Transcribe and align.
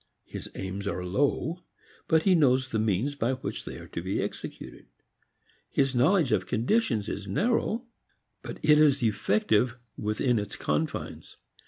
His 0.25 0.49
aims 0.55 0.87
are 0.87 1.05
low, 1.05 1.61
but 2.07 2.23
he 2.23 2.33
knows 2.33 2.69
the 2.69 2.79
means 2.79 3.13
by 3.13 3.33
which 3.33 3.65
they 3.65 3.77
are 3.77 3.87
to 3.89 4.01
be 4.01 4.19
executed. 4.19 4.87
His 5.69 5.93
knowledge 5.93 6.31
of 6.31 6.47
conditions 6.47 7.07
is 7.07 7.27
narrow 7.27 7.85
but 8.41 8.57
it 8.63 8.79
is 8.79 9.03
effective 9.03 9.77
within 9.97 10.39
its 10.39 10.55
confines. 10.55 11.37